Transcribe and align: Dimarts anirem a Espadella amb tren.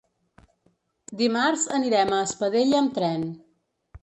Dimarts 1.19 1.67
anirem 1.77 2.15
a 2.15 2.23
Espadella 2.31 2.81
amb 2.81 2.97
tren. 2.97 3.29